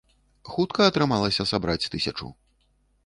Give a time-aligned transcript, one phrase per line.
[0.53, 2.35] Хутка атрымалася сабраць тысячу?